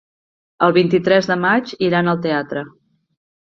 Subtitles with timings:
[0.67, 2.69] El vint-i-tres de maig iran al teatre.